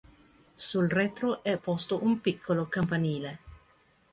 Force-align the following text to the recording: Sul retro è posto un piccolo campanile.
Sul 0.55 0.89
retro 0.89 1.43
è 1.43 1.59
posto 1.59 2.03
un 2.03 2.21
piccolo 2.21 2.65
campanile. 2.67 3.39